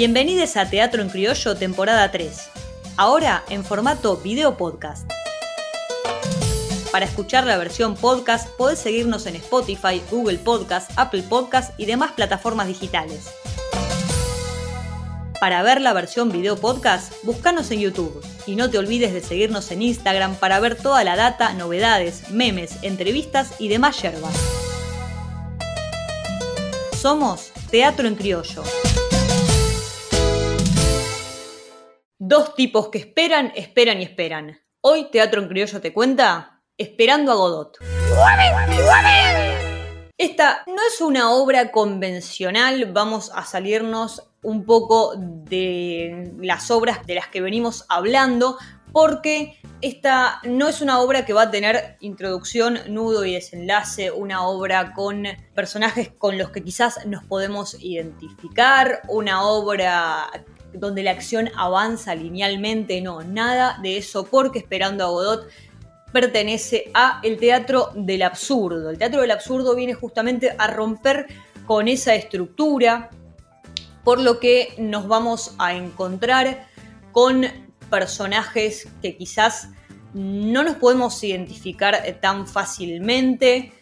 Bienvenidos 0.00 0.56
a 0.56 0.64
Teatro 0.64 1.02
en 1.02 1.10
Criollo, 1.10 1.56
temporada 1.56 2.10
3. 2.10 2.48
Ahora 2.96 3.44
en 3.50 3.62
formato 3.62 4.16
video 4.16 4.56
podcast. 4.56 5.06
Para 6.90 7.04
escuchar 7.04 7.44
la 7.44 7.58
versión 7.58 7.96
podcast, 7.96 8.48
podés 8.56 8.78
seguirnos 8.78 9.26
en 9.26 9.36
Spotify, 9.36 10.00
Google 10.10 10.38
Podcast, 10.38 10.90
Apple 10.96 11.22
Podcast 11.24 11.78
y 11.78 11.84
demás 11.84 12.12
plataformas 12.12 12.68
digitales. 12.68 13.28
Para 15.38 15.62
ver 15.62 15.82
la 15.82 15.92
versión 15.92 16.32
video 16.32 16.56
podcast, 16.56 17.12
búscanos 17.22 17.70
en 17.70 17.80
YouTube. 17.80 18.24
Y 18.46 18.56
no 18.56 18.70
te 18.70 18.78
olvides 18.78 19.12
de 19.12 19.20
seguirnos 19.20 19.70
en 19.70 19.82
Instagram 19.82 20.34
para 20.34 20.60
ver 20.60 20.76
toda 20.76 21.04
la 21.04 21.14
data, 21.14 21.52
novedades, 21.52 22.30
memes, 22.30 22.76
entrevistas 22.80 23.50
y 23.58 23.68
demás 23.68 24.00
yerbas. 24.00 24.34
Somos 26.98 27.50
Teatro 27.70 28.08
en 28.08 28.14
Criollo. 28.14 28.62
Dos 32.22 32.54
tipos 32.54 32.90
que 32.90 32.98
esperan, 32.98 33.50
esperan 33.56 33.98
y 33.98 34.02
esperan. 34.02 34.60
Hoy 34.82 35.08
Teatro 35.10 35.40
en 35.40 35.48
Criollo 35.48 35.80
te 35.80 35.94
cuenta 35.94 36.60
Esperando 36.76 37.32
a 37.32 37.34
Godot. 37.34 37.78
Esta 40.18 40.62
no 40.66 40.82
es 40.86 41.00
una 41.00 41.30
obra 41.30 41.72
convencional, 41.72 42.92
vamos 42.92 43.32
a 43.34 43.46
salirnos 43.46 44.28
un 44.42 44.66
poco 44.66 45.14
de 45.16 46.34
las 46.42 46.70
obras 46.70 47.06
de 47.06 47.14
las 47.14 47.28
que 47.28 47.40
venimos 47.40 47.86
hablando, 47.88 48.58
porque 48.92 49.58
esta 49.80 50.42
no 50.44 50.68
es 50.68 50.82
una 50.82 51.00
obra 51.00 51.24
que 51.24 51.32
va 51.32 51.44
a 51.44 51.50
tener 51.50 51.96
introducción, 52.00 52.80
nudo 52.88 53.24
y 53.24 53.32
desenlace, 53.32 54.10
una 54.10 54.46
obra 54.46 54.92
con 54.92 55.24
personajes 55.54 56.10
con 56.18 56.36
los 56.36 56.50
que 56.50 56.62
quizás 56.62 57.06
nos 57.06 57.24
podemos 57.24 57.82
identificar, 57.82 59.00
una 59.08 59.42
obra 59.42 60.30
donde 60.72 61.02
la 61.02 61.10
acción 61.10 61.50
avanza 61.56 62.14
linealmente, 62.14 63.00
no, 63.00 63.22
nada 63.22 63.78
de 63.82 63.96
eso, 63.96 64.24
porque 64.24 64.60
Esperando 64.60 65.04
a 65.04 65.08
Godot 65.08 65.48
pertenece 66.12 66.90
a 66.94 67.20
el 67.22 67.38
teatro 67.38 67.90
del 67.94 68.22
absurdo. 68.22 68.90
El 68.90 68.98
teatro 68.98 69.20
del 69.20 69.30
absurdo 69.30 69.74
viene 69.74 69.94
justamente 69.94 70.54
a 70.58 70.66
romper 70.66 71.26
con 71.66 71.88
esa 71.88 72.14
estructura, 72.14 73.10
por 74.04 74.20
lo 74.20 74.40
que 74.40 74.74
nos 74.78 75.06
vamos 75.06 75.54
a 75.58 75.74
encontrar 75.74 76.66
con 77.12 77.44
personajes 77.90 78.88
que 79.02 79.16
quizás 79.16 79.68
no 80.14 80.64
nos 80.64 80.76
podemos 80.76 81.22
identificar 81.22 82.02
tan 82.20 82.46
fácilmente, 82.46 83.72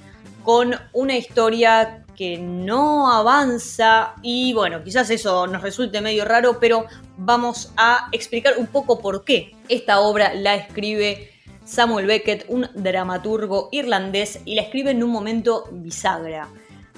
con 0.43 0.75
una 0.93 1.17
historia 1.17 2.05
que 2.17 2.37
no 2.37 3.13
avanza 3.13 4.15
y 4.23 4.53
bueno, 4.53 4.83
quizás 4.83 5.09
eso 5.11 5.47
nos 5.47 5.63
resulte 5.63 6.01
medio 6.01 6.25
raro, 6.25 6.59
pero 6.59 6.87
vamos 7.17 7.73
a 7.77 8.09
explicar 8.11 8.55
un 8.59 8.67
poco 8.67 9.01
por 9.01 9.25
qué 9.25 9.55
esta 9.69 10.01
obra 10.01 10.35
la 10.35 10.57
escribe 10.57 11.31
Samuel 11.69 12.07
Beckett, 12.07 12.47
un 12.49 12.67
dramaturgo 12.75 13.69
irlandés, 13.73 14.41
y 14.47 14.55
la 14.55 14.63
escribe 14.63 14.91
en 14.91 15.05
un 15.05 15.11
momento 15.11 15.69
bisagra, 15.71 16.49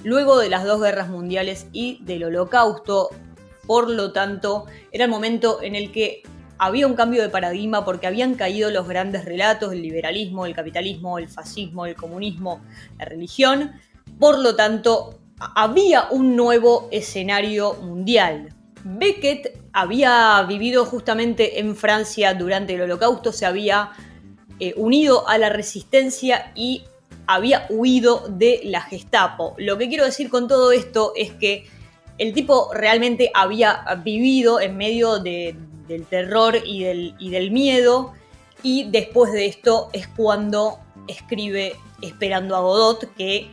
luego 0.03 0.39
de 0.39 0.49
las 0.49 0.63
dos 0.63 0.81
guerras 0.81 1.09
mundiales 1.09 1.67
y 1.73 2.03
del 2.05 2.23
holocausto. 2.23 3.09
Por 3.67 3.89
lo 3.89 4.13
tanto, 4.13 4.65
era 4.91 5.05
el 5.05 5.11
momento 5.11 5.61
en 5.61 5.75
el 5.75 5.91
que 5.91 6.23
había 6.61 6.85
un 6.85 6.93
cambio 6.93 7.23
de 7.23 7.29
paradigma 7.29 7.83
porque 7.83 8.05
habían 8.05 8.35
caído 8.35 8.69
los 8.69 8.87
grandes 8.87 9.25
relatos, 9.25 9.73
el 9.73 9.81
liberalismo, 9.81 10.45
el 10.45 10.53
capitalismo, 10.53 11.17
el 11.17 11.27
fascismo, 11.27 11.87
el 11.87 11.95
comunismo, 11.95 12.61
la 12.99 13.05
religión. 13.05 13.71
Por 14.19 14.37
lo 14.37 14.55
tanto, 14.55 15.19
había 15.39 16.09
un 16.11 16.35
nuevo 16.35 16.87
escenario 16.91 17.73
mundial. 17.81 18.53
Beckett 18.83 19.59
había 19.73 20.45
vivido 20.47 20.85
justamente 20.85 21.59
en 21.59 21.75
Francia 21.75 22.35
durante 22.35 22.75
el 22.75 22.81
holocausto, 22.81 23.31
se 23.31 23.47
había 23.47 23.93
eh, 24.59 24.75
unido 24.77 25.27
a 25.27 25.39
la 25.39 25.49
resistencia 25.49 26.51
y 26.53 26.83
había 27.25 27.65
huido 27.71 28.27
de 28.29 28.61
la 28.65 28.81
Gestapo. 28.81 29.55
Lo 29.57 29.79
que 29.79 29.89
quiero 29.89 30.05
decir 30.05 30.29
con 30.29 30.47
todo 30.47 30.71
esto 30.71 31.13
es 31.15 31.31
que 31.31 31.65
el 32.19 32.33
tipo 32.33 32.69
realmente 32.71 33.31
había 33.33 33.83
vivido 34.03 34.59
en 34.59 34.77
medio 34.77 35.17
del 35.91 36.05
terror 36.05 36.57
y 36.65 36.83
del, 36.83 37.15
y 37.19 37.29
del 37.29 37.51
miedo 37.51 38.13
y 38.63 38.89
después 38.89 39.31
de 39.31 39.47
esto 39.47 39.89
es 39.93 40.07
cuando 40.07 40.79
escribe 41.07 41.75
Esperando 42.01 42.55
a 42.55 42.61
Godot, 42.61 43.13
que 43.15 43.51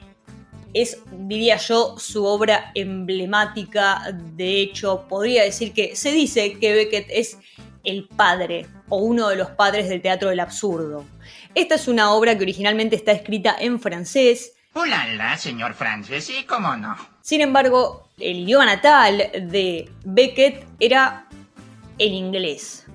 es, 0.72 0.98
diría 1.12 1.56
yo, 1.56 1.98
su 1.98 2.24
obra 2.24 2.72
emblemática. 2.74 4.02
De 4.36 4.60
hecho, 4.60 5.06
podría 5.06 5.42
decir 5.42 5.72
que 5.72 5.94
se 5.96 6.12
dice 6.12 6.58
que 6.58 6.72
Beckett 6.72 7.08
es 7.10 7.38
el 7.84 8.08
padre 8.08 8.66
o 8.88 8.98
uno 8.98 9.28
de 9.28 9.36
los 9.36 9.50
padres 9.50 9.88
del 9.88 10.00
teatro 10.00 10.30
del 10.30 10.40
absurdo. 10.40 11.04
Esta 11.54 11.74
es 11.74 11.88
una 11.88 12.12
obra 12.12 12.36
que 12.36 12.44
originalmente 12.44 12.96
está 12.96 13.12
escrita 13.12 13.54
en 13.58 13.80
francés. 13.80 14.54
Hola, 14.74 15.36
señor 15.36 15.74
francés, 15.74 16.24
sí, 16.24 16.44
cómo 16.44 16.76
no. 16.76 16.96
Sin 17.20 17.40
embargo, 17.40 18.08
el 18.18 18.40
idioma 18.40 18.64
natal 18.64 19.30
de 19.42 19.90
Beckett 20.04 20.66
era 20.80 21.28
el 21.98 22.12
inglés. 22.12 22.86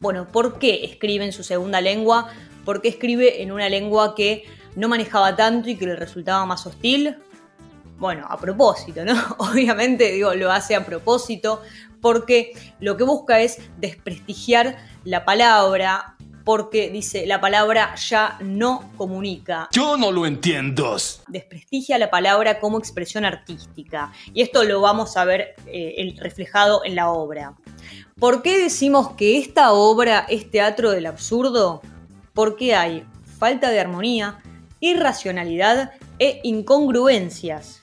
Bueno, 0.00 0.28
¿por 0.28 0.58
qué 0.58 0.84
escribe 0.84 1.24
en 1.24 1.32
su 1.32 1.42
segunda 1.42 1.80
lengua? 1.80 2.28
¿Por 2.64 2.82
qué 2.82 2.88
escribe 2.88 3.42
en 3.42 3.52
una 3.52 3.68
lengua 3.68 4.14
que 4.14 4.44
no 4.76 4.88
manejaba 4.88 5.36
tanto 5.36 5.70
y 5.70 5.76
que 5.76 5.86
le 5.86 5.96
resultaba 5.96 6.44
más 6.44 6.66
hostil? 6.66 7.16
Bueno, 7.98 8.26
a 8.28 8.36
propósito, 8.38 9.04
¿no? 9.04 9.14
Obviamente, 9.38 10.12
digo, 10.12 10.34
lo 10.34 10.50
hace 10.50 10.74
a 10.74 10.84
propósito 10.84 11.62
porque 12.00 12.52
lo 12.80 12.96
que 12.96 13.04
busca 13.04 13.40
es 13.40 13.58
desprestigiar 13.78 14.76
la 15.04 15.24
palabra, 15.24 16.16
porque 16.44 16.90
dice 16.90 17.26
la 17.26 17.40
palabra 17.40 17.94
ya 17.96 18.38
no 18.40 18.90
comunica. 18.96 19.68
Yo 19.72 19.96
no 19.96 20.12
lo 20.12 20.26
entiendo. 20.26 20.96
Desprestigia 21.28 21.98
la 21.98 22.10
palabra 22.10 22.60
como 22.60 22.78
expresión 22.78 23.24
artística. 23.24 24.12
Y 24.32 24.42
esto 24.42 24.64
lo 24.64 24.80
vamos 24.80 25.16
a 25.16 25.24
ver 25.24 25.54
eh, 25.66 26.14
reflejado 26.18 26.84
en 26.84 26.94
la 26.94 27.10
obra. 27.10 27.54
¿Por 28.18 28.42
qué 28.42 28.58
decimos 28.58 29.12
que 29.12 29.38
esta 29.38 29.72
obra 29.72 30.26
es 30.28 30.50
teatro 30.50 30.90
del 30.90 31.06
absurdo? 31.06 31.82
Porque 32.32 32.74
hay 32.74 33.04
falta 33.38 33.70
de 33.70 33.80
armonía, 33.80 34.38
irracionalidad 34.80 35.92
e 36.18 36.40
incongruencias. 36.44 37.80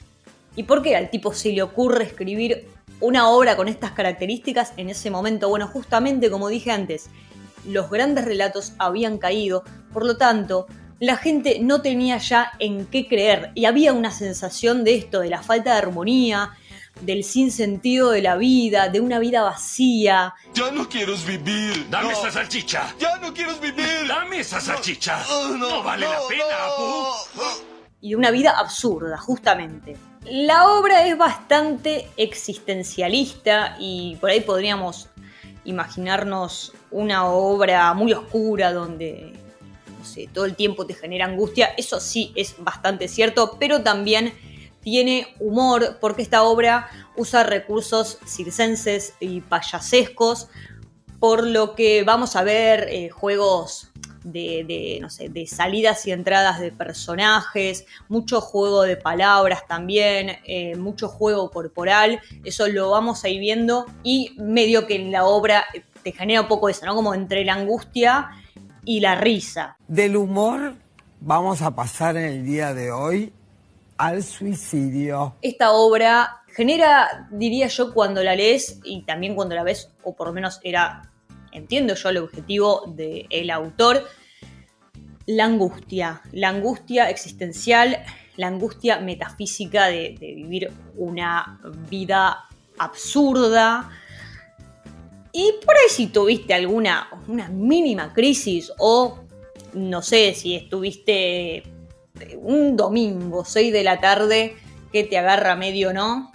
¿Y 0.56 0.64
por 0.64 0.82
qué 0.82 0.96
al 0.96 1.10
tipo 1.10 1.34
se 1.34 1.52
le 1.52 1.62
ocurre 1.62 2.04
escribir 2.04 2.68
una 3.00 3.30
obra 3.30 3.58
con 3.58 3.68
estas 3.68 3.92
características 3.92 4.74
en 4.78 4.90
ese 4.90 5.10
momento? 5.10 5.50
Bueno, 5.50 5.68
justamente 5.68 6.30
como 6.30 6.48
dije 6.48 6.72
antes, 6.72 7.10
los 7.66 7.90
grandes 7.90 8.26
relatos 8.26 8.74
habían 8.78 9.18
caído, 9.18 9.64
por 9.94 10.06
lo 10.06 10.18
tanto, 10.18 10.68
la 11.00 11.18
gente 11.18 11.58
no 11.60 11.82
tenía 11.82 12.18
ya 12.18 12.52
en 12.60 12.86
qué 12.86 13.08
creer 13.08 13.52
y 13.56 13.66
había 13.66 13.92
una 13.92 14.12
sensación 14.12 14.84
de 14.84 14.96
esto, 14.96 15.22
de 15.22 15.30
la 15.30 15.42
falta 15.42 15.74
de 15.74 15.80
armonía, 15.80 16.52
del 17.02 17.24
sinsentido 17.24 18.12
de 18.12 18.22
la 18.22 18.36
vida, 18.36 18.90
de 18.90 19.00
una 19.00 19.18
vida 19.20 19.42
vacía. 19.42 20.36
Ya 20.54 20.72
no 20.72 20.88
quiero 20.88 21.16
vivir. 21.18 21.90
Dame 21.90 22.12
esa 22.12 22.32
salchicha. 22.32 22.94
Ya 23.00 23.18
no 23.18 23.34
quiero 23.34 23.56
vivir. 23.56 24.08
Dame 24.08 24.40
esa 24.40 24.62
salchicha. 24.62 25.24
Oh, 25.30 25.50
no, 25.58 25.82
vale 25.82 26.06
la 26.08 26.20
pena, 26.30 26.66
Apu. 26.66 27.64
Y 28.02 28.10
de 28.10 28.16
una 28.16 28.32
vida 28.32 28.52
absurda, 28.58 29.18
justamente. 29.18 29.98
La 30.26 30.68
obra 30.70 31.08
es 31.08 31.18
bastante 31.18 32.10
existencialista 32.18 33.76
y 33.80 34.18
por 34.18 34.30
ahí 34.30 34.42
podríamos 34.42 35.10
imaginarnos 35.64 36.74
una 36.90 37.26
obra 37.26 37.94
muy 37.94 38.14
oscura 38.14 38.74
donde, 38.74 39.34
no 39.98 40.06
sé, 40.06 40.30
todo 40.34 40.46
el 40.46 40.56
tiempo 40.56 40.86
te 40.86 40.94
genera 40.94 41.26
angustia. 41.26 41.68
Eso 41.78 42.00
sí 42.00 42.32
es 42.36 42.56
bastante 42.58 43.08
cierto, 43.08 43.58
pero 43.60 43.82
también 43.82 44.34
tiene 44.82 45.36
humor 45.40 45.98
porque 46.02 46.24
esta 46.24 46.44
obra 46.44 46.90
usa 47.16 47.44
recursos 47.44 48.18
circenses 48.26 49.14
y 49.20 49.42
payasescos, 49.42 50.50
por 51.22 51.46
lo 51.46 51.76
que 51.76 52.04
vamos 52.04 52.36
a 52.36 52.42
ver 52.42 52.88
eh, 52.90 53.10
juegos 53.10 53.92
de, 54.24 54.98
no 55.00 55.12
sé, 55.12 55.30
de 55.30 55.46
salidas 55.46 56.08
y 56.08 56.12
entradas 56.12 56.60
de 56.60 56.72
personajes, 56.72 57.86
mucho 58.10 58.42
juego 58.42 58.82
de 58.82 58.98
palabras 58.98 59.68
también, 59.68 60.40
eh, 60.46 60.76
mucho 60.78 61.08
juego 61.08 61.52
corporal, 61.52 62.20
eso 62.44 62.68
lo 62.68 62.90
vamos 62.90 63.24
a 63.24 63.30
ir 63.30 63.40
viendo 63.40 63.86
y 64.02 64.36
medio 64.40 64.88
que 64.88 64.96
en 64.96 65.12
la 65.12 65.26
obra 65.26 65.64
te 66.02 66.12
genera 66.12 66.42
un 66.42 66.48
poco 66.48 66.70
eso, 66.70 66.88
¿no? 66.88 66.96
Como 66.96 67.14
entre 67.14 67.46
la 67.46 67.54
angustia 67.54 68.32
y 68.84 69.00
la 69.00 69.14
risa. 69.14 69.78
Del 69.88 70.18
humor 70.18 70.74
vamos 71.20 71.62
a 71.62 71.76
pasar 71.76 72.18
en 72.18 72.26
el 72.26 72.46
día 72.48 72.74
de 72.74 72.92
hoy 72.92 73.32
al 73.96 74.24
suicidio. 74.24 75.36
Esta 75.44 75.72
obra 75.74 76.42
genera, 76.48 77.28
diría 77.30 77.68
yo, 77.68 77.94
cuando 77.94 78.24
la 78.24 78.36
lees 78.36 78.80
y 78.84 79.04
también 79.04 79.36
cuando 79.36 79.54
la 79.54 79.62
ves, 79.62 79.92
o 80.02 80.16
por 80.16 80.26
lo 80.26 80.34
menos 80.34 80.60
era 80.64 81.11
entiendo 81.52 81.96
yo 81.96 82.10
el 82.10 82.18
objetivo 82.18 82.84
del 82.96 83.50
autor, 83.50 84.08
la 85.26 85.46
angustia, 85.46 86.22
la 86.32 86.50
angustia 86.50 87.10
existencial, 87.10 88.04
la 88.38 88.48
angustia 88.48 89.00
metafísica 89.00 89.88
de, 89.88 90.16
vivir 90.20 90.72
una 90.96 91.60
vida 91.90 92.46
absurda, 92.78 93.90
Y 95.34 95.54
por 95.66 95.76
ahí 95.76 95.90
si 95.90 96.08
tuviste 96.08 96.54
alguna 96.54 97.08
una 97.28 97.48
mínima 97.48 98.12
crisis 98.14 98.70
o 98.78 99.20
no 99.74 100.02
sé 100.02 100.34
si 100.34 100.56
estuviste 100.56 101.64
un 102.38 102.76
domingo, 102.76 103.46
6 103.46 103.72
de 103.72 103.84
la 103.84 104.00
tarde, 104.00 104.56
que 104.92 105.04
te 105.04 105.18
agarra 105.18 105.56
medio, 105.56 105.94
¿no? 105.94 106.32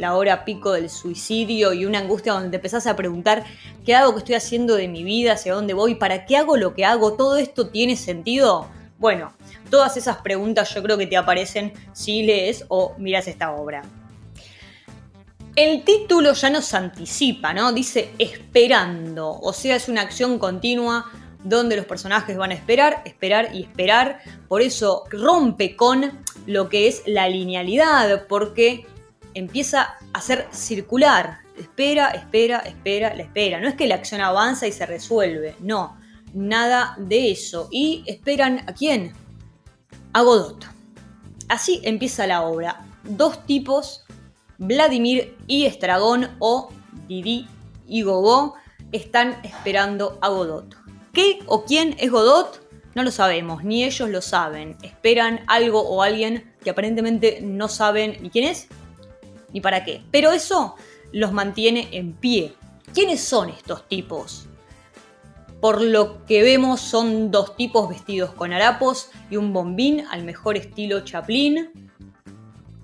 La 0.00 0.16
hora 0.16 0.46
pico 0.46 0.72
del 0.72 0.88
suicidio 0.88 1.74
y 1.74 1.84
una 1.84 1.98
angustia 1.98 2.32
donde 2.32 2.48
te 2.48 2.56
empezás 2.56 2.86
a 2.86 2.96
preguntar 2.96 3.44
qué 3.84 3.94
hago, 3.94 4.14
qué 4.14 4.20
estoy 4.20 4.34
haciendo 4.34 4.74
de 4.76 4.88
mi 4.88 5.04
vida, 5.04 5.34
hacia 5.34 5.52
dónde 5.52 5.74
voy, 5.74 5.94
para 5.94 6.24
qué 6.24 6.38
hago 6.38 6.56
lo 6.56 6.72
que 6.72 6.86
hago, 6.86 7.12
todo 7.12 7.36
esto 7.36 7.68
tiene 7.68 7.96
sentido. 7.96 8.66
Bueno, 8.98 9.34
todas 9.68 9.98
esas 9.98 10.16
preguntas 10.16 10.74
yo 10.74 10.82
creo 10.82 10.96
que 10.96 11.06
te 11.06 11.18
aparecen 11.18 11.74
si 11.92 12.22
lees 12.22 12.64
o 12.68 12.94
miras 12.96 13.28
esta 13.28 13.52
obra. 13.52 13.82
El 15.54 15.84
título 15.84 16.32
ya 16.32 16.48
nos 16.48 16.72
anticipa, 16.72 17.52
¿no? 17.52 17.70
Dice 17.70 18.14
esperando, 18.18 19.38
o 19.38 19.52
sea, 19.52 19.76
es 19.76 19.90
una 19.90 20.00
acción 20.00 20.38
continua 20.38 21.10
donde 21.44 21.76
los 21.76 21.84
personajes 21.84 22.38
van 22.38 22.52
a 22.52 22.54
esperar, 22.54 23.02
esperar 23.04 23.50
y 23.54 23.64
esperar. 23.64 24.20
Por 24.48 24.62
eso 24.62 25.04
rompe 25.10 25.76
con 25.76 26.22
lo 26.46 26.70
que 26.70 26.88
es 26.88 27.02
la 27.04 27.28
linealidad, 27.28 28.26
porque 28.28 28.86
empieza 29.34 29.94
a 30.12 30.20
ser 30.20 30.48
circular. 30.52 31.38
Espera, 31.58 32.08
espera, 32.08 32.58
espera, 32.60 33.14
la 33.14 33.22
espera. 33.22 33.60
No 33.60 33.68
es 33.68 33.74
que 33.74 33.86
la 33.86 33.96
acción 33.96 34.20
avanza 34.20 34.66
y 34.66 34.72
se 34.72 34.86
resuelve, 34.86 35.56
no, 35.60 35.96
nada 36.32 36.94
de 36.98 37.30
eso. 37.30 37.68
¿Y 37.70 38.02
esperan 38.06 38.60
a 38.68 38.74
quién? 38.74 39.12
A 40.12 40.22
Godot. 40.22 40.66
Así 41.48 41.80
empieza 41.82 42.26
la 42.26 42.42
obra. 42.42 42.84
Dos 43.04 43.44
tipos, 43.46 44.04
Vladimir 44.58 45.36
y 45.46 45.66
Estragón 45.66 46.30
o 46.38 46.70
Didi 47.08 47.46
y 47.86 48.02
Gogó, 48.02 48.54
están 48.92 49.36
esperando 49.42 50.18
a 50.20 50.28
Godot. 50.28 50.76
¿Qué 51.12 51.40
o 51.46 51.64
quién 51.64 51.96
es 51.98 52.10
Godot? 52.10 52.60
No 52.94 53.02
lo 53.02 53.10
sabemos, 53.10 53.64
ni 53.64 53.84
ellos 53.84 54.08
lo 54.08 54.20
saben. 54.20 54.76
Esperan 54.82 55.40
algo 55.46 55.80
o 55.80 56.02
alguien 56.02 56.52
que 56.62 56.70
aparentemente 56.70 57.40
no 57.40 57.68
saben 57.68 58.18
ni 58.20 58.30
quién 58.30 58.44
es 58.48 58.68
ni 59.52 59.60
para 59.60 59.84
qué. 59.84 60.02
Pero 60.10 60.32
eso 60.32 60.76
los 61.12 61.32
mantiene 61.32 61.88
en 61.92 62.12
pie. 62.12 62.54
¿Quiénes 62.92 63.20
son 63.22 63.50
estos 63.50 63.86
tipos? 63.88 64.46
Por 65.60 65.82
lo 65.82 66.24
que 66.24 66.42
vemos 66.42 66.80
son 66.80 67.30
dos 67.30 67.56
tipos 67.56 67.88
vestidos 67.88 68.32
con 68.32 68.52
harapos 68.52 69.10
y 69.30 69.36
un 69.36 69.52
bombín 69.52 70.06
al 70.10 70.24
mejor 70.24 70.56
estilo 70.56 71.00
Chaplin. 71.00 71.70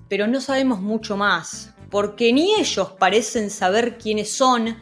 Pero 0.07 0.27
no 0.27 0.39
sabemos 0.39 0.79
mucho 0.79 1.17
más, 1.17 1.73
porque 1.89 2.31
ni 2.31 2.53
ellos 2.55 2.91
parecen 2.99 3.49
saber 3.49 3.97
quiénes 3.97 4.31
son, 4.31 4.77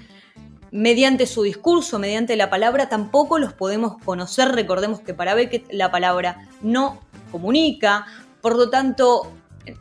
mediante 0.72 1.26
su 1.26 1.44
discurso, 1.44 2.00
mediante 2.00 2.36
la 2.36 2.50
palabra, 2.50 2.90
tampoco 2.90 3.40
los 3.40 3.54
podemos 3.54 3.98
conocer. 4.04 4.50
Recordemos 4.50 5.00
que 5.00 5.14
para 5.14 5.34
Beckett 5.34 5.72
la 5.72 5.90
palabra 5.90 6.50
no 6.62 7.00
comunica, 7.32 8.06
por 8.42 8.58
lo 8.58 8.70
tanto, 8.70 9.32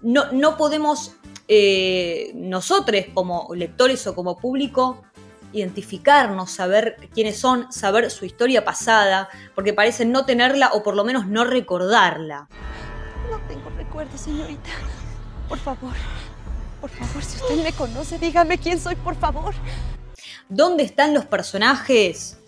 no, 0.02 0.30
no 0.32 0.56
podemos 0.56 1.16
eh, 1.48 2.32
nosotros 2.34 3.04
como 3.12 3.48
lectores 3.54 4.06
o 4.06 4.14
como 4.14 4.38
público 4.38 5.02
identificarnos, 5.54 6.50
saber 6.50 6.96
quiénes 7.14 7.38
son, 7.38 7.72
saber 7.72 8.10
su 8.10 8.24
historia 8.24 8.64
pasada, 8.64 9.28
porque 9.54 9.72
parecen 9.72 10.10
no 10.10 10.26
tenerla 10.26 10.70
o 10.72 10.82
por 10.82 10.96
lo 10.96 11.04
menos 11.04 11.26
no 11.26 11.44
recordarla. 11.44 12.48
No 13.30 13.38
tengo 13.48 13.70
recuerdo, 13.76 14.18
señorita. 14.18 14.70
Por 15.48 15.58
favor, 15.58 15.92
por 16.80 16.90
favor, 16.90 17.22
si 17.22 17.40
usted 17.40 17.62
me 17.62 17.72
conoce, 17.72 18.18
dígame 18.18 18.58
quién 18.58 18.80
soy, 18.80 18.96
por 18.96 19.14
favor. 19.14 19.54
¿Dónde 20.48 20.82
están 20.82 21.14
los 21.14 21.24
personajes? 21.24 22.38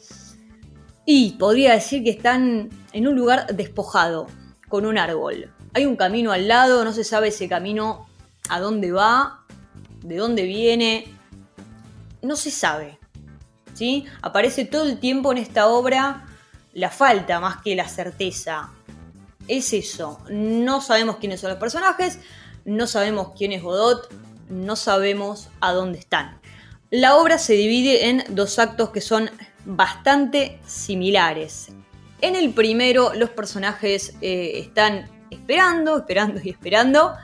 Y 1.05 1.35
podría 1.35 1.75
decir 1.75 2.03
que 2.03 2.11
están 2.11 2.71
en 2.93 3.07
un 3.07 3.15
lugar 3.15 3.47
despojado, 3.55 4.27
con 4.69 4.85
un 4.85 4.99
árbol. 4.99 5.53
Hay 5.75 5.87
un 5.87 5.95
camino 5.95 6.33
al 6.33 6.49
lado, 6.49 6.85
no 6.85 6.93
se 6.93 7.05
sabe 7.05 7.29
ese 7.29 7.49
camino 7.49 8.09
a 8.49 8.61
dónde 8.61 8.93
va, 8.93 9.45
de 10.03 10.17
dónde 10.17 10.43
viene, 10.45 11.13
no 12.23 12.37
se 12.37 12.51
sabe. 12.51 12.99
¿sí? 13.77 14.07
Aparece 14.23 14.65
todo 14.65 14.85
el 14.85 14.99
tiempo 14.99 15.33
en 15.33 15.39
esta 15.39 15.69
obra 15.69 16.27
la 16.73 16.91
falta 16.91 17.41
más 17.41 17.63
que 17.63 17.77
la 17.77 17.89
certeza. 17.89 18.71
Es 19.49 19.73
eso, 19.73 20.21
no 20.29 20.81
sabemos 20.81 21.17
quiénes 21.17 21.41
son 21.41 21.51
los 21.51 21.59
personajes, 21.59 22.19
no 22.65 22.87
sabemos 22.87 23.33
quién 23.37 23.53
es 23.53 23.63
Godot, 23.63 24.13
no 24.49 24.77
sabemos 24.77 25.49
a 25.61 25.73
dónde 25.73 25.99
están. 25.99 26.41
La 26.91 27.17
obra 27.17 27.39
se 27.39 27.53
divide 27.55 28.09
en 28.09 28.25
dos 28.31 28.59
actos 28.59 28.91
que 28.91 29.01
son 29.01 29.31
bastante 29.65 30.61
similares. 30.67 31.69
En 32.21 32.35
el 32.35 32.53
primero 32.53 33.13
los 33.15 33.31
personajes 33.31 34.15
eh, 34.21 34.53
están 34.57 35.09
esperando, 35.31 35.99
esperando 35.99 36.41
y 36.43 36.51
esperando. 36.51 37.15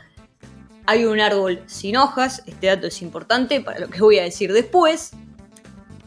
Hay 0.87 1.05
un 1.05 1.20
árbol 1.20 1.62
sin 1.67 1.96
hojas, 1.96 2.43
este 2.46 2.67
dato 2.67 2.88
es 2.88 3.02
importante 3.02 3.61
para 3.61 3.79
lo 3.79 3.88
que 3.88 4.00
voy 4.00 4.19
a 4.19 4.23
decir 4.23 4.52
después. 4.52 5.12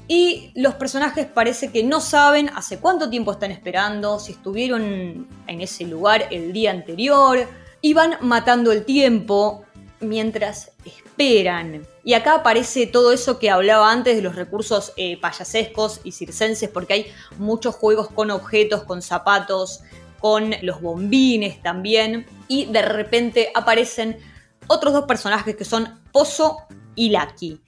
Y 0.07 0.51
los 0.53 0.75
personajes 0.75 1.25
parece 1.25 1.71
que 1.71 1.83
no 1.83 1.99
saben 1.99 2.49
hace 2.49 2.77
cuánto 2.79 3.09
tiempo 3.09 3.31
están 3.31 3.51
esperando, 3.51 4.19
si 4.19 4.33
estuvieron 4.33 5.27
en 5.47 5.61
ese 5.61 5.85
lugar 5.85 6.27
el 6.29 6.53
día 6.53 6.71
anterior, 6.71 7.47
y 7.81 7.93
van 7.93 8.17
matando 8.21 8.71
el 8.71 8.85
tiempo 8.85 9.65
mientras 9.99 10.71
esperan. 10.85 11.87
Y 12.03 12.13
acá 12.13 12.35
aparece 12.35 12.85
todo 12.85 13.11
eso 13.11 13.39
que 13.39 13.49
hablaba 13.49 13.91
antes 13.91 14.15
de 14.15 14.21
los 14.21 14.35
recursos 14.35 14.93
eh, 14.97 15.19
payasescos 15.19 16.01
y 16.03 16.11
circenses, 16.11 16.69
porque 16.69 16.93
hay 16.93 17.05
muchos 17.37 17.75
juegos 17.75 18.09
con 18.09 18.29
objetos, 18.29 18.83
con 18.83 19.01
zapatos, 19.01 19.81
con 20.19 20.53
los 20.61 20.81
bombines 20.81 21.61
también. 21.63 22.27
Y 22.47 22.65
de 22.65 22.81
repente 22.83 23.51
aparecen 23.55 24.17
otros 24.67 24.93
dos 24.93 25.05
personajes 25.05 25.55
que 25.55 25.65
son 25.65 26.01
Pozo 26.11 26.57
y 26.95 27.09
Lucky. 27.09 27.61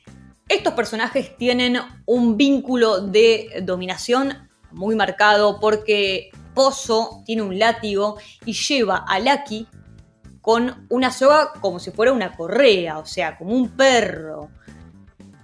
Estos 0.48 0.74
personajes 0.74 1.38
tienen 1.38 1.78
un 2.06 2.38
vínculo 2.38 3.02
de 3.02 3.62
dominación 3.64 4.48
muy 4.72 4.96
marcado 4.96 5.60
porque 5.60 6.30
Pozo 6.54 7.22
tiene 7.26 7.42
un 7.42 7.60
látigo 7.60 8.18
y 8.46 8.54
lleva 8.54 9.06
a 9.08 9.20
Lucky 9.20 9.68
con 10.42 10.88
una 10.90 11.12
soga 11.12 11.52
como 11.60 11.78
si 11.78 11.92
fuera 11.92 12.14
una 12.14 12.36
correa, 12.36 13.00
o 13.00 13.06
sea, 13.06 13.38
como 13.38 13.54
un 13.54 13.70
perro. 13.72 14.50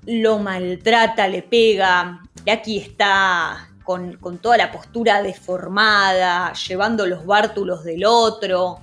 Lo 0.05 0.39
maltrata, 0.39 1.27
le 1.27 1.43
pega. 1.43 2.21
Y 2.45 2.49
aquí 2.49 2.77
está 2.77 3.69
con, 3.83 4.15
con 4.17 4.37
toda 4.37 4.55
la 4.55 4.71
postura 4.71 5.21
deformada, 5.21 6.53
llevando 6.53 7.05
los 7.05 7.25
bártulos 7.25 7.83
del 7.83 8.05
otro. 8.05 8.79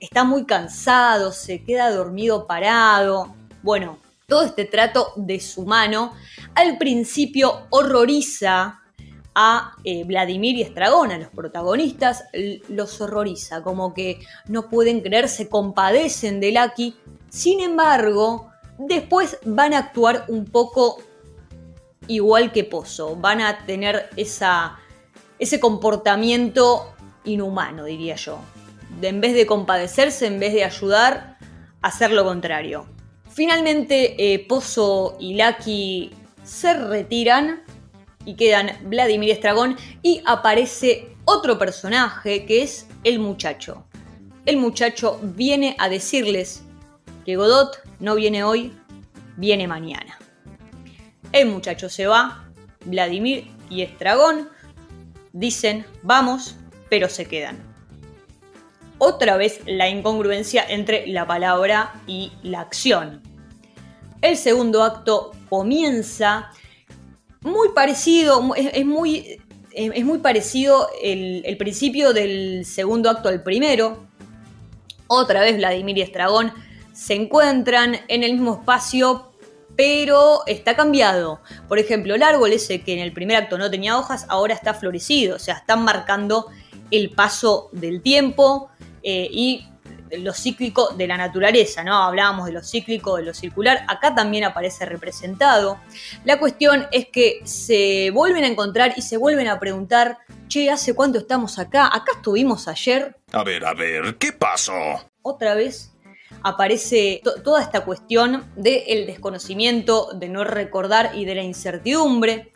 Está 0.00 0.24
muy 0.24 0.46
cansado, 0.46 1.30
se 1.30 1.62
queda 1.62 1.90
dormido 1.90 2.46
parado. 2.46 3.34
Bueno, 3.62 3.98
todo 4.26 4.44
este 4.44 4.64
trato 4.64 5.12
deshumano 5.16 6.14
al 6.54 6.78
principio 6.78 7.66
horroriza 7.68 8.80
a 9.34 9.76
eh, 9.84 10.04
Vladimir 10.04 10.56
y 10.56 10.62
Estragón, 10.62 11.12
a 11.12 11.18
los 11.18 11.28
protagonistas, 11.28 12.24
los 12.68 13.00
horroriza, 13.00 13.62
como 13.62 13.92
que 13.92 14.20
no 14.48 14.70
pueden 14.70 15.00
creer, 15.00 15.28
se 15.28 15.48
compadecen 15.48 16.40
de 16.40 16.52
Lucky. 16.52 16.96
Sin 17.28 17.60
embargo, 17.60 18.50
después 18.78 19.38
van 19.44 19.74
a 19.74 19.78
actuar 19.78 20.24
un 20.28 20.46
poco 20.46 20.98
igual 22.06 22.52
que 22.52 22.64
Pozo, 22.64 23.16
van 23.16 23.42
a 23.42 23.66
tener 23.66 24.08
esa, 24.16 24.78
ese 25.38 25.60
comportamiento 25.60 26.94
inhumano, 27.24 27.84
diría 27.84 28.16
yo. 28.16 28.38
De, 29.00 29.08
en 29.08 29.20
vez 29.20 29.34
de 29.34 29.46
compadecerse, 29.46 30.26
en 30.26 30.40
vez 30.40 30.52
de 30.52 30.64
ayudar, 30.64 31.38
hacer 31.82 32.12
lo 32.12 32.24
contrario. 32.24 32.86
Finalmente, 33.30 34.34
eh, 34.34 34.38
Pozo 34.40 35.16
y 35.20 35.40
Lucky 35.40 36.10
se 36.42 36.74
retiran 36.74 37.62
y 38.24 38.34
quedan 38.34 38.72
Vladimir 38.84 39.30
Estragón 39.30 39.76
y 40.02 40.22
aparece 40.26 41.16
otro 41.24 41.58
personaje 41.58 42.44
que 42.44 42.62
es 42.62 42.86
el 43.04 43.18
muchacho. 43.18 43.84
El 44.46 44.56
muchacho 44.56 45.20
viene 45.22 45.76
a 45.78 45.88
decirles 45.88 46.62
que 47.24 47.36
Godot 47.36 47.78
no 48.00 48.14
viene 48.14 48.42
hoy, 48.42 48.72
viene 49.36 49.68
mañana. 49.68 50.18
El 51.32 51.48
muchacho 51.48 51.88
se 51.88 52.06
va, 52.06 52.50
Vladimir 52.84 53.46
y 53.68 53.82
Estragón 53.82 54.48
dicen 55.32 55.86
vamos, 56.02 56.56
pero 56.88 57.08
se 57.08 57.26
quedan. 57.26 57.69
Otra 59.02 59.38
vez 59.38 59.62
la 59.64 59.88
incongruencia 59.88 60.62
entre 60.68 61.06
la 61.06 61.26
palabra 61.26 62.02
y 62.06 62.32
la 62.42 62.60
acción. 62.60 63.22
El 64.20 64.36
segundo 64.36 64.82
acto 64.82 65.32
comienza 65.48 66.50
muy 67.40 67.70
parecido, 67.70 68.54
es, 68.54 68.84
muy, 68.84 69.40
es 69.72 70.04
muy 70.04 70.18
parecido 70.18 70.90
el, 71.02 71.56
principio 71.56 72.12
del 72.12 72.66
segundo 72.66 73.08
acto 73.08 73.30
al 73.30 73.42
primero. 73.42 74.06
Otra 75.06 75.40
vez 75.40 75.56
Vladimir 75.56 75.96
y 75.96 76.02
Estragón 76.02 76.52
se 76.92 77.14
encuentran 77.14 77.96
en 78.06 78.22
el 78.22 78.32
mismo 78.32 78.56
espacio, 78.60 79.32
pero 79.76 80.42
está 80.46 80.76
cambiado. 80.76 81.40
Por 81.68 81.78
ejemplo, 81.78 82.16
el 82.16 82.22
árbol 82.22 82.52
ese 82.52 82.82
que 82.82 82.92
en 82.92 82.98
el 82.98 83.14
primer 83.14 83.38
acto 83.38 83.56
no 83.56 83.70
tenía 83.70 83.96
hojas, 83.96 84.26
ahora 84.28 84.52
está 84.52 84.74
florecido, 84.74 85.36
o 85.36 85.38
sea, 85.38 85.54
están 85.54 85.84
marcando 85.84 86.48
el 86.90 87.08
paso 87.08 87.70
del 87.72 88.02
tiempo 88.02 88.68
eh, 89.02 89.28
y 89.30 89.66
lo 90.18 90.32
cíclico 90.34 90.88
de 90.94 91.06
la 91.06 91.16
naturaleza, 91.16 91.84
¿no? 91.84 92.02
Hablábamos 92.02 92.46
de 92.46 92.52
lo 92.52 92.62
cíclico, 92.64 93.16
de 93.16 93.22
lo 93.22 93.32
circular, 93.34 93.84
acá 93.88 94.12
también 94.14 94.42
aparece 94.44 94.84
representado. 94.84 95.78
La 96.24 96.38
cuestión 96.38 96.86
es 96.90 97.06
que 97.08 97.40
se 97.44 98.10
vuelven 98.10 98.42
a 98.42 98.48
encontrar 98.48 98.94
y 98.96 99.02
se 99.02 99.16
vuelven 99.16 99.46
a 99.46 99.60
preguntar, 99.60 100.18
che, 100.48 100.68
¿hace 100.68 100.94
cuánto 100.94 101.18
estamos 101.18 101.58
acá? 101.60 101.86
¿Acá 101.86 102.12
estuvimos 102.16 102.66
ayer? 102.66 103.16
A 103.32 103.44
ver, 103.44 103.64
a 103.64 103.72
ver, 103.72 104.16
¿qué 104.18 104.32
pasó? 104.32 104.74
Otra 105.22 105.54
vez 105.54 105.92
aparece 106.42 107.20
to- 107.22 107.40
toda 107.42 107.62
esta 107.62 107.84
cuestión 107.84 108.50
del 108.56 109.06
desconocimiento, 109.06 110.10
de 110.14 110.28
no 110.28 110.42
recordar 110.42 111.12
y 111.14 111.24
de 111.24 111.36
la 111.36 111.42
incertidumbre. 111.42 112.52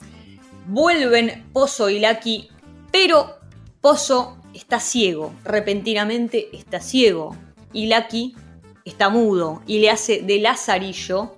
Vuelven 0.66 1.44
Pozo 1.52 1.88
y 1.90 2.00
Laki, 2.00 2.48
pero 2.90 3.38
Pozo 3.80 4.38
está 4.54 4.80
ciego, 4.80 5.34
repentinamente 5.44 6.48
está 6.56 6.80
ciego. 6.80 7.36
Y 7.72 7.86
Laki 7.86 8.36
está 8.84 9.08
mudo 9.08 9.62
y 9.66 9.78
le 9.80 9.90
hace 9.90 10.22
de 10.22 10.38
lazarillo 10.38 11.36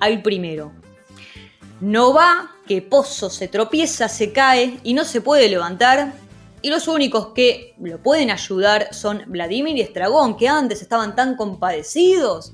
al 0.00 0.22
primero. 0.22 0.72
No 1.80 2.12
va, 2.12 2.50
que 2.66 2.82
Pozo 2.82 3.30
se 3.30 3.48
tropieza, 3.48 4.08
se 4.08 4.32
cae 4.32 4.78
y 4.82 4.94
no 4.94 5.04
se 5.04 5.20
puede 5.20 5.48
levantar. 5.48 6.12
Y 6.60 6.70
los 6.70 6.88
únicos 6.88 7.28
que 7.28 7.74
lo 7.78 8.02
pueden 8.02 8.30
ayudar 8.30 8.92
son 8.92 9.22
Vladimir 9.26 9.76
y 9.76 9.80
Estragón, 9.80 10.36
que 10.36 10.48
antes 10.48 10.82
estaban 10.82 11.14
tan 11.14 11.36
compadecidos 11.36 12.52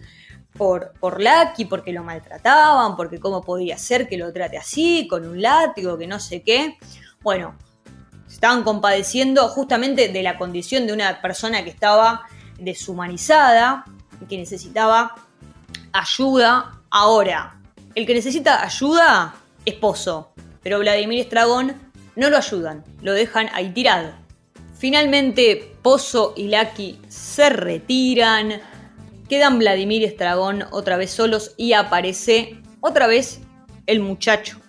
por, 0.52 0.92
por 1.00 1.23
Lucky, 1.23 1.64
porque 1.64 1.92
lo 1.92 2.04
maltrataban, 2.04 2.96
porque 2.96 3.18
cómo 3.18 3.42
podía 3.42 3.78
ser 3.78 4.06
que 4.06 4.18
lo 4.18 4.32
trate 4.32 4.58
así, 4.58 5.08
con 5.08 5.26
un 5.26 5.40
látigo, 5.40 5.96
que 5.96 6.06
no 6.06 6.20
sé 6.20 6.42
qué. 6.42 6.76
Bueno, 7.23 7.56
se 8.26 8.35
estaban 8.35 8.62
compadeciendo 8.62 9.49
justamente 9.49 10.09
de 10.09 10.23
la 10.23 10.38
condición 10.38 10.87
de 10.87 10.93
una 10.93 11.21
persona 11.21 11.62
que 11.64 11.71
estaba 11.71 12.26
deshumanizada 12.59 13.85
y 14.21 14.26
que 14.26 14.38
necesitaba 14.38 15.14
ayuda 15.93 16.81
ahora. 16.90 17.61
El 17.95 18.07
que 18.07 18.14
necesita 18.14 18.64
ayuda 18.64 19.35
es 19.64 19.75
Pozo, 19.75 20.33
pero 20.62 20.78
Vladimir 20.78 21.21
Estragón 21.21 21.75
no 22.16 22.31
lo 22.31 22.37
ayudan, 22.37 22.85
lo 23.02 23.12
dejan 23.12 23.49
ahí 23.52 23.71
tirado. 23.71 24.12
Finalmente, 24.78 25.76
Pozo 25.83 26.35
y 26.37 26.49
Lucky 26.49 27.00
se 27.09 27.50
retiran, 27.50 28.61
quedan 29.28 29.59
Vladimir 29.59 30.02
y 30.02 30.07
Estragón 30.07 30.64
otra 30.71 30.97
vez 30.97 31.11
solos 31.11 31.52
y 31.57 31.73
aparece 31.73 32.61
otra 32.81 33.07
vez 33.07 33.40
el 33.87 34.00
muchacho. 34.00 34.61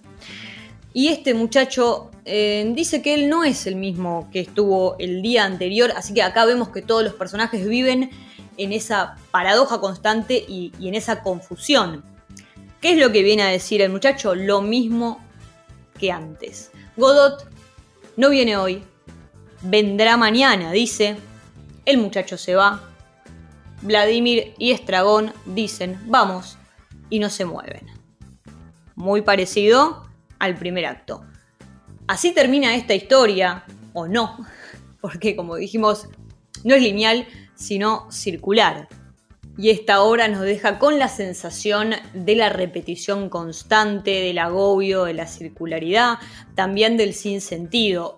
Y 0.93 1.09
este 1.09 1.33
muchacho 1.33 2.11
dice 2.25 3.01
que 3.01 3.13
él 3.13 3.29
no 3.29 3.43
es 3.43 3.67
el 3.67 3.75
mismo 3.75 4.29
que 4.31 4.39
estuvo 4.39 4.95
el 4.97 5.21
día 5.21 5.45
anterior, 5.45 5.93
así 5.95 6.13
que 6.13 6.23
acá 6.23 6.45
vemos 6.45 6.69
que 6.69 6.81
todos 6.81 7.03
los 7.03 7.13
personajes 7.13 7.67
viven 7.67 8.09
en 8.57 8.73
esa 8.73 9.15
paradoja 9.31 9.79
constante 9.79 10.43
y, 10.47 10.71
y 10.79 10.87
en 10.87 10.95
esa 10.95 11.21
confusión. 11.21 12.03
¿Qué 12.81 12.93
es 12.93 12.97
lo 12.97 13.11
que 13.11 13.23
viene 13.23 13.43
a 13.43 13.47
decir 13.47 13.81
el 13.81 13.91
muchacho? 13.91 14.33
Lo 14.35 14.61
mismo 14.61 15.23
que 15.99 16.11
antes. 16.11 16.71
Godot 16.97 17.47
no 18.17 18.29
viene 18.29 18.57
hoy, 18.57 18.83
vendrá 19.61 20.17
mañana, 20.17 20.71
dice. 20.71 21.17
El 21.85 21.97
muchacho 21.99 22.37
se 22.37 22.55
va. 22.55 22.81
Vladimir 23.81 24.53
y 24.57 24.71
Estragón 24.71 25.33
dicen, 25.45 25.99
vamos, 26.05 26.57
y 27.09 27.19
no 27.19 27.29
se 27.29 27.45
mueven. 27.45 27.85
Muy 28.95 29.21
parecido 29.21 30.07
al 30.39 30.55
primer 30.55 30.85
acto. 30.85 31.23
Así 32.07 32.33
termina 32.33 32.75
esta 32.75 32.93
historia, 32.93 33.65
o 33.93 34.07
no, 34.07 34.45
porque 35.01 35.35
como 35.35 35.55
dijimos, 35.55 36.07
no 36.63 36.75
es 36.75 36.81
lineal, 36.81 37.27
sino 37.55 38.11
circular. 38.11 38.87
Y 39.57 39.69
esta 39.69 40.01
obra 40.01 40.27
nos 40.27 40.41
deja 40.41 40.79
con 40.79 40.99
la 40.99 41.07
sensación 41.07 41.95
de 42.13 42.35
la 42.35 42.49
repetición 42.49 43.29
constante, 43.29 44.11
del 44.11 44.37
agobio, 44.37 45.05
de 45.05 45.13
la 45.13 45.27
circularidad, 45.27 46.19
también 46.55 46.97
del 46.97 47.13
sinsentido. 47.13 48.17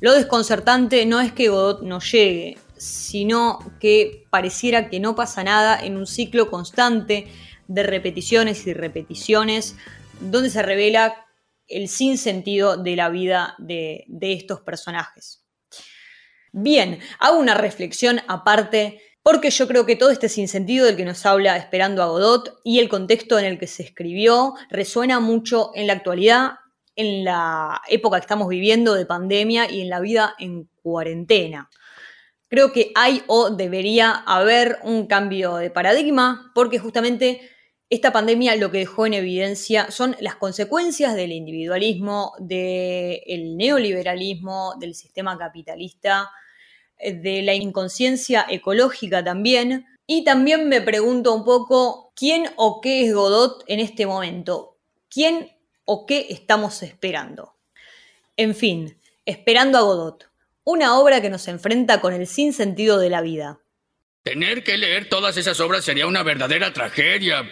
Lo 0.00 0.12
desconcertante 0.12 1.04
no 1.06 1.20
es 1.20 1.32
que 1.32 1.48
Godot 1.48 1.82
no 1.82 2.00
llegue, 2.00 2.58
sino 2.76 3.58
que 3.80 4.26
pareciera 4.30 4.90
que 4.90 5.00
no 5.00 5.16
pasa 5.16 5.42
nada 5.42 5.80
en 5.80 5.96
un 5.96 6.06
ciclo 6.06 6.50
constante 6.50 7.26
de 7.66 7.82
repeticiones 7.82 8.66
y 8.66 8.74
repeticiones, 8.74 9.74
donde 10.20 10.50
se 10.50 10.62
revela 10.62 11.27
el 11.68 11.88
sinsentido 11.88 12.76
de 12.76 12.96
la 12.96 13.08
vida 13.08 13.54
de, 13.58 14.04
de 14.08 14.32
estos 14.32 14.60
personajes. 14.60 15.44
Bien, 16.52 16.98
hago 17.18 17.38
una 17.38 17.54
reflexión 17.54 18.20
aparte 18.26 19.00
porque 19.22 19.50
yo 19.50 19.68
creo 19.68 19.84
que 19.84 19.96
todo 19.96 20.10
este 20.10 20.30
sinsentido 20.30 20.86
del 20.86 20.96
que 20.96 21.04
nos 21.04 21.26
habla 21.26 21.58
Esperando 21.58 22.02
a 22.02 22.06
Godot 22.06 22.60
y 22.64 22.78
el 22.78 22.88
contexto 22.88 23.38
en 23.38 23.44
el 23.44 23.58
que 23.58 23.66
se 23.66 23.82
escribió 23.82 24.54
resuena 24.70 25.20
mucho 25.20 25.70
en 25.74 25.86
la 25.86 25.92
actualidad, 25.92 26.52
en 26.96 27.24
la 27.24 27.82
época 27.88 28.16
que 28.16 28.22
estamos 28.22 28.48
viviendo 28.48 28.94
de 28.94 29.04
pandemia 29.04 29.70
y 29.70 29.82
en 29.82 29.90
la 29.90 30.00
vida 30.00 30.34
en 30.38 30.70
cuarentena. 30.82 31.68
Creo 32.48 32.72
que 32.72 32.90
hay 32.94 33.22
o 33.26 33.50
debería 33.50 34.12
haber 34.12 34.78
un 34.82 35.06
cambio 35.06 35.56
de 35.56 35.68
paradigma 35.68 36.50
porque 36.54 36.78
justamente 36.78 37.42
esta 37.90 38.12
pandemia 38.12 38.54
lo 38.56 38.70
que 38.70 38.78
dejó 38.78 39.06
en 39.06 39.14
evidencia 39.14 39.90
son 39.90 40.14
las 40.20 40.36
consecuencias 40.36 41.14
del 41.14 41.32
individualismo, 41.32 42.34
del 42.38 43.56
neoliberalismo, 43.56 44.74
del 44.78 44.94
sistema 44.94 45.38
capitalista, 45.38 46.30
de 46.98 47.42
la 47.42 47.54
inconsciencia 47.54 48.44
ecológica 48.48 49.24
también. 49.24 49.86
Y 50.06 50.24
también 50.24 50.68
me 50.68 50.82
pregunto 50.82 51.34
un 51.34 51.44
poco 51.44 52.12
quién 52.14 52.50
o 52.56 52.80
qué 52.80 53.06
es 53.06 53.14
Godot 53.14 53.64
en 53.66 53.80
este 53.80 54.04
momento. 54.06 54.76
¿Quién 55.08 55.50
o 55.86 56.04
qué 56.04 56.26
estamos 56.28 56.82
esperando? 56.82 57.54
En 58.36 58.54
fin, 58.54 58.98
esperando 59.24 59.78
a 59.78 59.82
Godot. 59.82 60.28
Una 60.64 60.98
obra 60.98 61.22
que 61.22 61.30
nos 61.30 61.48
enfrenta 61.48 62.02
con 62.02 62.12
el 62.12 62.26
sinsentido 62.26 62.98
de 62.98 63.08
la 63.08 63.22
vida. 63.22 63.60
Tener 64.28 64.62
que 64.62 64.76
leer 64.76 65.08
todas 65.08 65.38
esas 65.38 65.58
obras 65.58 65.86
sería 65.86 66.06
una 66.06 66.22
verdadera 66.22 66.70
tragedia. 66.70 67.48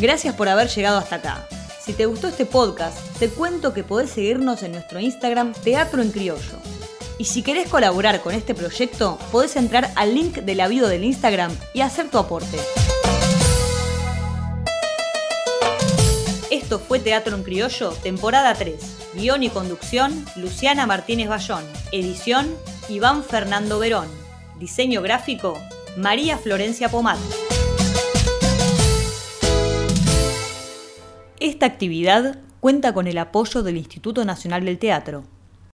Gracias 0.00 0.34
por 0.34 0.48
haber 0.48 0.68
llegado 0.68 0.96
hasta 0.96 1.16
acá. 1.16 1.46
Si 1.78 1.92
te 1.92 2.06
gustó 2.06 2.28
este 2.28 2.46
podcast, 2.46 2.96
te 3.18 3.28
cuento 3.28 3.74
que 3.74 3.84
podés 3.84 4.08
seguirnos 4.08 4.62
en 4.62 4.72
nuestro 4.72 4.98
Instagram 4.98 5.52
Teatro 5.52 6.00
en 6.00 6.10
Criollo. 6.10 6.58
Y 7.18 7.26
si 7.26 7.42
querés 7.42 7.68
colaborar 7.68 8.22
con 8.22 8.34
este 8.34 8.54
proyecto, 8.54 9.18
podés 9.30 9.56
entrar 9.56 9.90
al 9.94 10.14
link 10.14 10.36
de 10.36 10.54
la 10.54 10.68
bio 10.68 10.88
del 10.88 11.04
Instagram 11.04 11.54
y 11.74 11.82
hacer 11.82 12.08
tu 12.08 12.16
aporte. 12.16 12.56
Fue 16.88 16.98
Teatro 16.98 17.36
en 17.36 17.42
Criollo, 17.42 17.90
temporada 18.02 18.54
3. 18.54 19.12
Guión 19.14 19.42
y 19.42 19.50
conducción, 19.50 20.24
Luciana 20.36 20.86
Martínez 20.86 21.28
Bayón. 21.28 21.62
Edición, 21.92 22.48
Iván 22.88 23.22
Fernando 23.22 23.78
Verón. 23.78 24.08
Diseño 24.58 25.02
gráfico, 25.02 25.60
María 25.98 26.38
Florencia 26.38 26.88
Pomat. 26.88 27.18
Esta 31.38 31.66
actividad 31.66 32.38
cuenta 32.58 32.94
con 32.94 33.06
el 33.06 33.18
apoyo 33.18 33.62
del 33.62 33.76
Instituto 33.76 34.24
Nacional 34.24 34.64
del 34.64 34.78
Teatro, 34.78 35.24